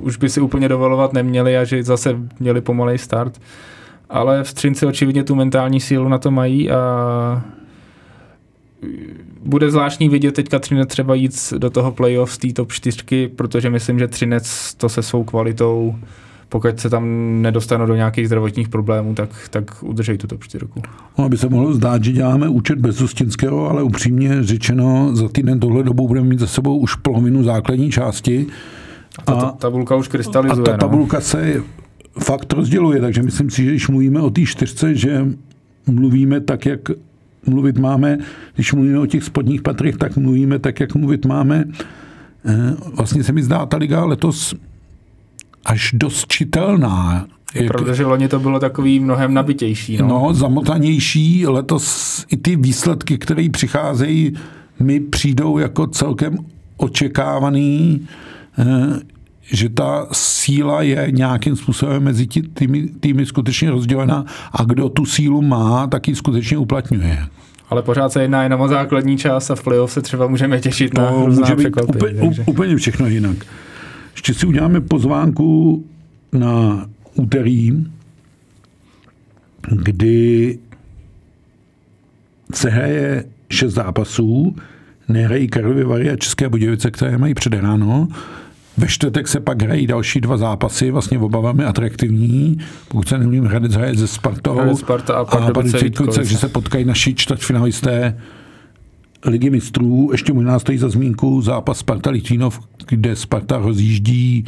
[0.00, 3.40] už by si úplně dovolovat neměli a že zase měli pomalej start
[4.10, 7.42] ale v Střinci očividně tu mentální sílu na to mají a
[9.44, 13.70] bude zvláštní vidět teďka Třinec třeba jít do toho playoff z té top 4, protože
[13.70, 15.94] myslím, že Třinec to se svou kvalitou
[16.48, 17.04] pokud se tam
[17.42, 20.66] nedostanou do nějakých zdravotních problémů, tak, tak udržej tu top 4.
[21.18, 25.60] No, aby se mohlo zdát, že děláme účet bez Zostinského, ale upřímně řečeno, za týden
[25.60, 28.46] tohle dobu budeme mít za sebou už polovinu základní části.
[29.18, 30.62] A ta, ta tabulka už krystalizuje.
[30.62, 30.78] A ta no.
[30.78, 31.20] tabulka no.
[31.20, 31.62] se
[32.18, 35.26] fakt rozděluje, takže myslím si, že když mluvíme o té čtyřce, že
[35.86, 36.80] mluvíme tak, jak
[37.46, 38.18] mluvit máme,
[38.54, 41.64] když mluvíme o těch spodních patrech, tak mluvíme tak, jak mluvit máme.
[42.44, 44.54] Eh, vlastně se mi zdá ta liga letos
[45.64, 47.26] až dost čitelná.
[47.54, 49.96] Je jak, pravda, že loni to bylo takový mnohem nabitější.
[49.96, 51.46] No, no zamotanější.
[51.46, 54.32] Letos i ty výsledky, které přicházejí,
[54.80, 56.38] mi přijdou jako celkem
[56.76, 58.06] očekávaný.
[59.52, 65.42] Že ta síla je nějakým způsobem mezi týmy, týmy skutečně rozdělená a kdo tu sílu
[65.42, 67.26] má, tak ji skutečně uplatňuje.
[67.70, 70.94] Ale pořád se jedná jenom o základní část a v playoff se třeba můžeme těšit
[70.94, 72.44] to na může být úplně, takže.
[72.46, 73.36] úplně všechno jinak.
[74.12, 75.84] Ještě si uděláme pozvánku
[76.32, 77.84] na úterý,
[79.68, 80.58] kdy
[82.54, 84.56] se hraje šest zápasů,
[85.08, 88.08] nehrají Karlovy Vary a České Budějovice, které mají před ráno.
[88.78, 92.58] Ve čtvrtek se pak hrají další dva zápasy, vlastně oba velmi atraktivní.
[92.88, 97.14] Pokud se nemluvím, Hradec hraje ze Spartou Sparta a, a Pardubice takže se potkají naši
[97.14, 98.20] čtvrtfinalisté
[99.24, 100.08] Ligy mistrů.
[100.12, 104.44] Ještě možná stojí za zmínku zápas Sparta Litvinov, kde Sparta rozjíždí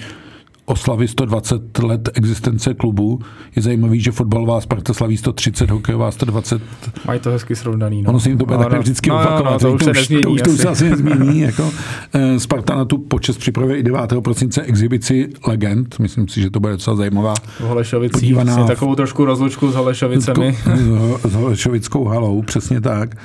[0.69, 3.19] oslavy 120 let existence klubu.
[3.57, 6.63] Je zajímavý, že fotbalová Sparta slaví 130, hokejová 120.
[7.07, 8.03] Mají to hezky srovnaný.
[8.03, 8.11] No.
[8.11, 9.45] Ono se jim to bude no, takhle no, vždycky no, opakovat.
[9.45, 11.41] No, no, to, už to, už, nezmění, to, už to už se asi nezmění.
[11.41, 11.71] Jako,
[12.13, 14.01] eh, Sparta na tu počest připravuje i 9.
[14.25, 15.99] prosince exibici Legend.
[15.99, 17.35] Myslím si, že to bude docela zajímavá.
[17.35, 18.37] V Holešovicích.
[18.67, 20.57] Takovou trošku rozlučku s Holešovicemi.
[21.25, 23.17] S Holešovickou halou, přesně tak.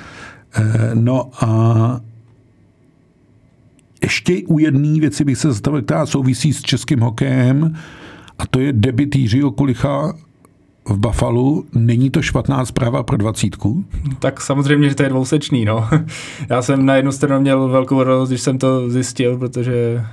[0.56, 2.00] Eh, no a
[4.04, 7.74] ještě u jedné věci bych se zastavil, která souvisí s českým hokejem,
[8.38, 10.14] a to je debit Jiřího Kulicha
[10.88, 11.62] v Buffalo.
[11.74, 13.84] Není to špatná zpráva pro dvacítku?
[14.18, 15.64] Tak samozřejmě, že to je dvousečný.
[15.64, 15.88] No.
[16.50, 20.04] Já jsem na jednu stranu měl velkou radost, když jsem to zjistil, protože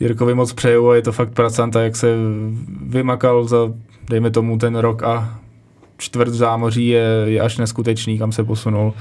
[0.00, 2.16] Jirkovi moc přeju a je to fakt pracanta, jak se
[2.82, 3.56] vymakal za,
[4.10, 5.38] dejme tomu, ten rok a
[5.98, 8.94] čtvrt zámoří je, je až neskutečný, kam se posunul.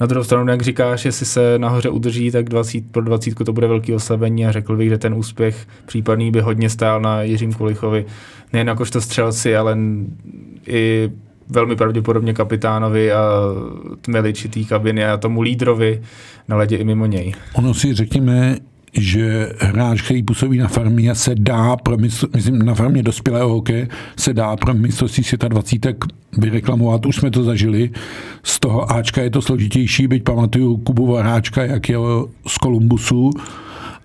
[0.00, 3.66] Na druhou stranu, jak říkáš, jestli se nahoře udrží, tak 20, pro 20 to bude
[3.66, 8.06] velký oslabení a řekl bych, že ten úspěch případný by hodně stál na Jiřím Kulichovi.
[8.52, 9.78] Nejen jakožto střelci, ale
[10.66, 11.10] i
[11.48, 13.30] velmi pravděpodobně kapitánovi a
[14.00, 16.02] tmeliči té kabiny a tomu lídrovi
[16.48, 17.34] na ledě i mimo něj.
[17.52, 18.56] Ono si řekněme,
[18.92, 23.88] že hráč, který působí na farmě, se dá pro mistr, myslím, na farmě dospělého hokeje
[24.16, 25.86] se dá pro mistrovství světa 20
[26.38, 27.06] vyreklamovat.
[27.06, 27.90] Už jsme to zažili.
[28.42, 31.98] Z toho Ačka je to složitější, byť pamatuju Kubu Varáčka, jak je
[32.46, 33.30] z Kolumbusu,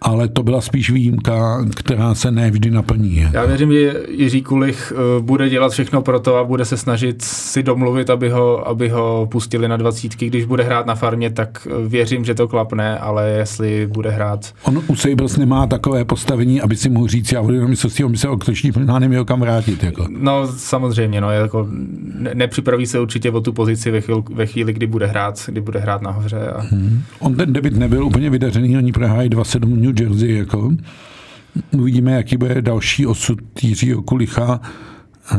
[0.04, 3.28] ale to byla spíš výjimka, která se nevždy naplní.
[3.34, 7.22] Já věřím, že Jiří Kulich eh, bude dělat všechno pro to a bude se snažit
[7.22, 10.28] si domluvit, aby ho, aby ho pustili na dvacítky.
[10.28, 14.54] Když bude hrát na farmě, tak eh, věřím, že to klapne, ale jestli bude hrát...
[14.64, 18.12] On u Sabres nemá takové postavení, aby si mohl říct, já budu jenom mistrovství, on
[18.12, 19.84] by se oktočný možná neměl kam vrátit.
[19.84, 20.08] Jako.
[20.10, 21.68] No samozřejmě, no, jako
[22.20, 25.62] ne, nepřipraví se určitě o tu pozici ve chvíli, ve chvíli kdy bude hrát, kdy
[25.62, 26.48] bude hrát nahoře.
[26.48, 26.62] A...
[26.62, 27.02] Hmm.
[27.20, 30.72] On ten debit nebyl úplně vydařený, oni prohráli 2-7 New Jersey, jako.
[31.72, 34.62] Uvidíme, jaký bude další osud Jiřího Kulicha.
[35.32, 35.38] Eh,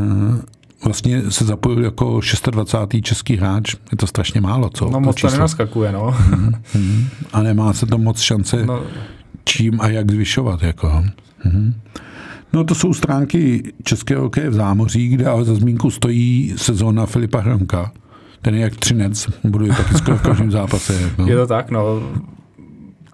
[0.85, 2.19] vlastně se zapojil jako
[2.51, 3.01] 26.
[3.01, 3.75] český hráč.
[3.91, 4.89] Je to strašně málo, co?
[4.89, 6.11] No moc to nenaskakuje, no.
[6.11, 7.07] Hmm, hmm.
[7.33, 8.83] A nemá se to moc šance no.
[9.43, 11.03] čím a jak zvyšovat, jako.
[11.39, 11.73] Hmm.
[12.53, 17.39] No to jsou stránky českého hokeje v zámoří, kde ale za zmínku stojí sezóna Filipa
[17.39, 17.91] Hronka.
[18.41, 21.01] Ten je jak třinec, bude taky skoro v každém zápase.
[21.01, 21.25] Jako.
[21.25, 22.01] Je to tak, no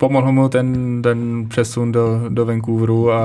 [0.01, 3.21] pomohl mu ten, ten přesun do, do Vancouveru a...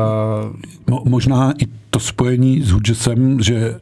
[0.91, 3.81] Mo, možná i to spojení s Hudgesem, že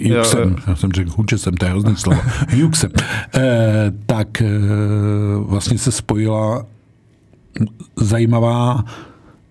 [0.00, 2.20] Juxem, já jsem řekl Hudgesem, to je hrozný slovo,
[2.56, 2.90] Juxem,
[3.34, 4.48] eh, tak eh,
[5.38, 6.66] vlastně se spojila
[7.96, 8.84] zajímavá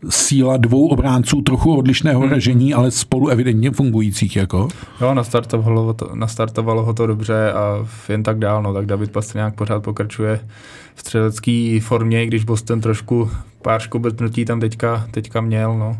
[0.09, 2.29] síla dvou obránců trochu odlišného hmm.
[2.29, 4.35] ražení, ale spolu evidentně fungujících.
[4.35, 4.67] Jako.
[5.01, 8.63] Jo, nastartovalo, to, nastartovalo ho to dobře a jen tak dál.
[8.63, 10.39] No, tak David Pastrňák pořád pokračuje
[10.95, 15.77] v střelecké formě, když Boston trošku pár škobetnutí tam teďka, teďka měl.
[15.77, 15.97] No.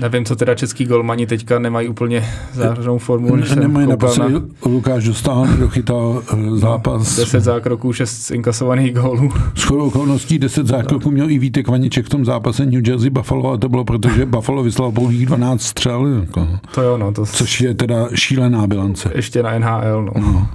[0.00, 3.36] Nevím, co teda český golmani teďka nemají úplně zářenou formu.
[3.36, 4.40] Ne, nemají naposledy, na...
[4.66, 7.16] Lukáš dostal, dochytal uh, zápas.
[7.16, 9.32] No, 10 zákroků, 6 inkasovaných gólů.
[9.54, 13.52] S chodou okolností 10 zákroků měl i Vítek Vaniček v tom zápase New Jersey Buffalo
[13.52, 16.06] a to bylo, protože Buffalo vyslal pouhých 12 střel.
[16.06, 16.48] Jako.
[16.74, 17.12] To jo, no.
[17.12, 17.26] To...
[17.26, 19.10] Což je teda šílená bilance.
[19.14, 20.12] Ještě na NHL, no.
[20.20, 20.48] no.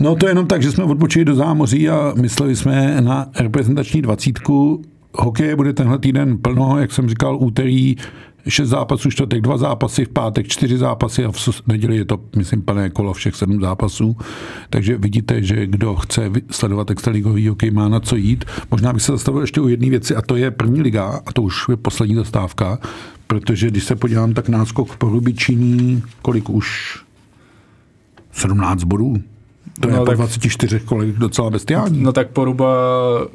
[0.00, 4.02] No to je jenom tak, že jsme odbočili do zámoří a mysleli jsme na reprezentační
[4.02, 4.82] dvacítku.
[5.18, 7.96] Hokeje bude tenhle týden plno, jak jsem říkal, úterý
[8.48, 12.62] šest zápasů, čtvrtek dva zápasy, v pátek čtyři zápasy a v neděli je to, myslím,
[12.62, 14.16] plné kolo všech sedm zápasů.
[14.70, 18.44] Takže vidíte, že kdo chce sledovat extraligový hokej, má na co jít.
[18.70, 21.42] Možná bych se zastavil ještě u jedné věci a to je první liga a to
[21.42, 22.78] už je poslední zastávka,
[23.26, 26.98] protože když se podívám, tak náskok po činí kolik už
[28.32, 29.16] 17 bodů.
[29.80, 32.02] To je no, po tak, 24 kolech docela bestiální.
[32.02, 32.74] No tak Poruba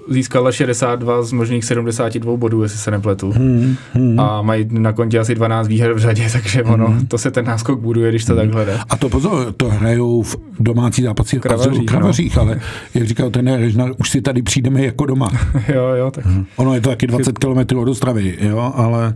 [0.10, 3.32] získala 62 z možných 72 bodů, jestli se nepletu.
[3.32, 4.20] Hmm, hmm.
[4.20, 7.08] A mají na kontě asi 12 výher v řadě, takže ono, hmm.
[7.08, 8.42] to se ten náskok buduje, když to hmm.
[8.42, 8.80] takhle jde.
[8.90, 12.42] A to pozor, to hrajou v domácí zápasy v kravařích, kravařích no.
[12.42, 12.60] ale
[12.94, 15.30] jak říkal ten Režnar, už si tady přijdeme jako doma.
[15.74, 16.26] jo, jo, tak.
[16.26, 16.46] Hmm.
[16.56, 19.14] Ono je to taky 20 km od Ostravy, jo, ale...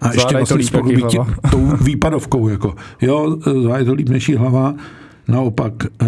[0.00, 1.04] A ještě vlastně spolu být
[1.50, 2.74] tou výpadovkou, jako.
[3.00, 4.74] Jo, zvládají to líp než hlava.
[5.30, 6.06] Naopak eh,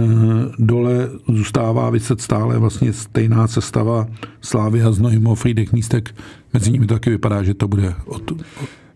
[0.59, 4.07] dole zůstává vyset stále vlastně stejná sestava
[4.41, 6.15] Slávia, Znojmo, Friedek Místek.
[6.53, 8.33] Mezi nimi taky vypadá, že to bude od,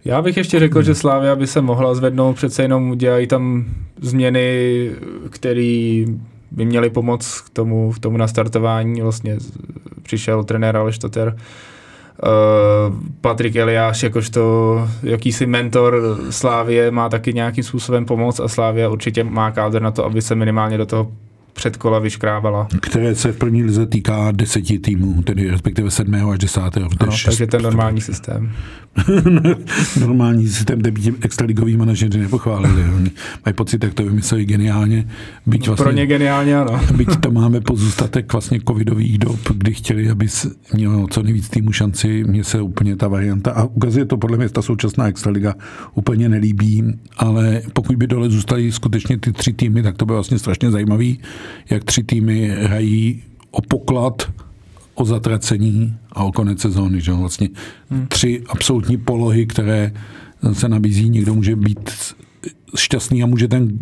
[0.04, 3.64] já bych ještě řekl, že Slávia by se mohla zvednout, přece jenom dělají tam
[4.00, 4.90] změny,
[5.30, 6.04] které
[6.50, 9.00] by měly pomoct k tomu, k tomu nastartování.
[9.00, 9.38] Vlastně
[10.02, 11.40] přišel trenér Aleš Toter, Uh,
[13.20, 19.50] Patrik Eliáš jakožto jakýsi mentor Slávě má taky nějakým způsobem pomoc a Slávia určitě má
[19.50, 21.12] kádr na to, aby se minimálně do toho
[21.52, 22.68] předkola vyškrábala.
[22.80, 26.88] Které se v první lize týká deseti týmů, tedy respektive sedmého až desátého.
[27.00, 28.52] Ano, takže ten normální systém.
[30.00, 32.84] normální systém, kde by extraligový manažeři nepochválili.
[32.96, 33.10] Oni
[33.46, 35.08] mají pocit, jak to vymysleli geniálně.
[35.46, 36.80] Byť vlastně, Pro ně geniálně, ano.
[36.96, 40.26] byť to máme pozůstatek vlastně covidových dob, kdy chtěli, aby
[40.74, 42.24] mělo co nejvíc týmů šanci.
[42.24, 45.54] Mně se úplně ta varianta, a ukazuje to podle mě ta současná extraliga,
[45.94, 46.84] úplně nelíbí,
[47.16, 51.18] ale pokud by dole zůstaly skutečně ty tři týmy, tak to by vlastně strašně zajímavý
[51.70, 54.32] jak tři týmy hrají o poklad,
[54.96, 57.00] o zatracení a o konec sezóny.
[57.00, 57.12] Že?
[57.12, 57.48] Vlastně
[57.90, 58.06] hmm.
[58.06, 59.92] tři absolutní polohy, které
[60.52, 61.10] se nabízí.
[61.10, 61.90] Někdo může být
[62.76, 63.78] šťastný a může ten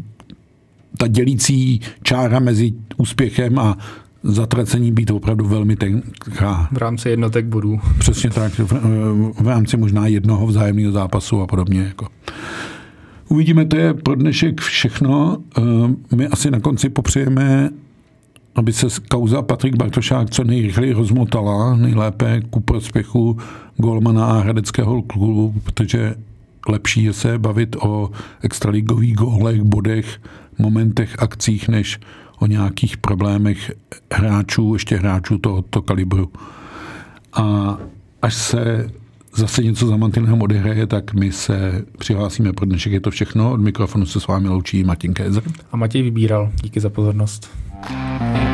[0.98, 3.78] ta dělící čára mezi úspěchem a
[4.22, 6.68] zatracení být opravdu velmi tenká.
[6.72, 7.80] V rámci jednotek bodů.
[7.98, 8.72] Přesně tak, v,
[9.40, 11.80] v rámci možná jednoho vzájemného zápasu a podobně.
[11.80, 12.06] Jako.
[13.28, 15.38] Uvidíme, to je pro dnešek všechno.
[15.58, 17.70] Eh, my asi na konci popřejeme,
[18.54, 23.38] aby se kauza Patrik Bartošák co nejrychleji rozmotala, nejlépe ku prospěchu
[23.76, 26.14] golmana a hradeckého klubu, protože
[26.68, 28.10] lepší je se bavit o
[28.42, 30.20] extraligových gólech, bodech,
[30.58, 32.00] momentech, akcích, než
[32.38, 33.72] o nějakých problémech
[34.12, 36.30] hráčů, ještě hráčů tohoto kalibru.
[37.32, 37.76] A
[38.22, 38.90] až se
[39.36, 42.92] zase něco za mantinelem odehraje, tak my se přihlásíme pro dnešek.
[42.92, 43.52] Je to všechno.
[43.52, 45.42] Od mikrofonu se s vámi loučí Martin Kézer.
[45.72, 46.50] A Matěj vybíral.
[46.62, 47.63] Díky za pozornost.
[47.88, 48.53] Bye.